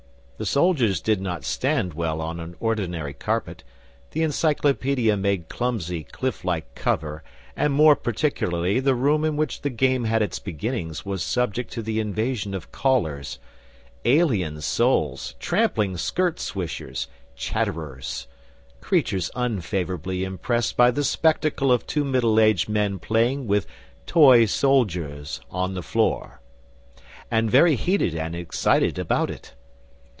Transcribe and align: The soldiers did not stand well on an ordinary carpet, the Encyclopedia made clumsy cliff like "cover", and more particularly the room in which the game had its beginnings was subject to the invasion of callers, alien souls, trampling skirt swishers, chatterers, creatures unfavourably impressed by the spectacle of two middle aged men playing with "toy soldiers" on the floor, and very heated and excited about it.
The 0.37 0.47
soldiers 0.47 1.01
did 1.01 1.21
not 1.21 1.45
stand 1.45 1.93
well 1.93 2.19
on 2.19 2.39
an 2.39 2.55
ordinary 2.59 3.13
carpet, 3.13 3.63
the 4.09 4.23
Encyclopedia 4.23 5.15
made 5.15 5.49
clumsy 5.49 6.03
cliff 6.05 6.43
like 6.43 6.73
"cover", 6.73 7.23
and 7.55 7.71
more 7.71 7.95
particularly 7.95 8.79
the 8.79 8.95
room 8.95 9.23
in 9.23 9.37
which 9.37 9.61
the 9.61 9.69
game 9.69 10.05
had 10.05 10.23
its 10.23 10.39
beginnings 10.39 11.05
was 11.05 11.21
subject 11.21 11.71
to 11.73 11.83
the 11.83 11.99
invasion 11.99 12.55
of 12.55 12.71
callers, 12.71 13.37
alien 14.03 14.61
souls, 14.61 15.35
trampling 15.39 15.95
skirt 15.95 16.39
swishers, 16.39 17.05
chatterers, 17.35 18.25
creatures 18.81 19.29
unfavourably 19.35 20.23
impressed 20.23 20.75
by 20.75 20.89
the 20.89 21.03
spectacle 21.03 21.71
of 21.71 21.85
two 21.85 22.03
middle 22.03 22.39
aged 22.39 22.67
men 22.67 22.97
playing 22.97 23.45
with 23.45 23.67
"toy 24.07 24.47
soldiers" 24.47 25.39
on 25.51 25.75
the 25.75 25.83
floor, 25.83 26.41
and 27.29 27.51
very 27.51 27.75
heated 27.75 28.15
and 28.15 28.35
excited 28.35 28.97
about 28.97 29.29
it. 29.29 29.53